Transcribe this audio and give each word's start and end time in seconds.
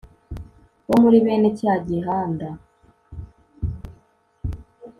wo 0.87 0.95
muri 1.03 1.17
bene 1.25 1.49
cya 1.59 1.73
gihanda 1.87 2.47